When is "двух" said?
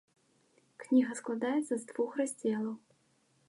1.91-2.09